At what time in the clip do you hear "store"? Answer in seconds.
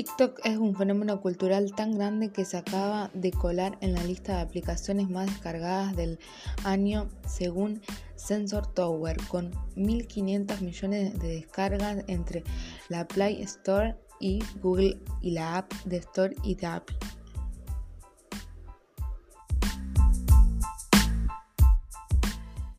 13.42-13.94, 15.98-16.34